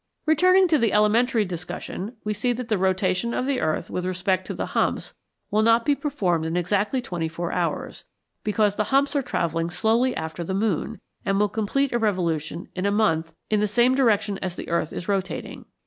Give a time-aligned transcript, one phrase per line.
[0.25, 4.47] Returning to the elementary discussion, we see that the rotation of the earth with respect
[4.47, 5.13] to the humps
[5.51, 8.05] will not be performed in exactly twenty four hours,
[8.43, 12.87] because the humps are travelling slowly after the moon, and will complete a revolution in
[12.87, 15.65] a month in the same direction as the earth is rotating.